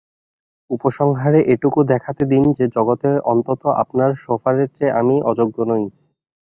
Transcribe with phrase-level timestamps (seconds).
[0.69, 5.83] উপসংহারে এটুকু দেখাতে দিন যে, জগতে অন্তত আপনার শোফারের চেয়ে আমি অযোগ্য নই।